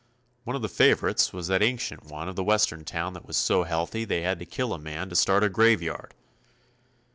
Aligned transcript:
One 0.45 0.55
of 0.55 0.63
the 0.63 0.67
favorites 0.67 1.31
was 1.31 1.45
that 1.45 1.61
ancient 1.61 2.05
one 2.05 2.27
of 2.27 2.35
the 2.35 2.43
Western 2.43 2.83
town 2.85 3.13
that 3.13 3.27
was 3.27 3.37
so 3.37 3.65
healthy 3.65 4.03
they 4.03 4.23
had 4.23 4.39
to 4.39 4.45
kill 4.47 4.73
a 4.73 4.79
man 4.79 5.09
to 5.09 5.15
start 5.15 5.43
a 5.43 5.47
graveyard. 5.47 6.15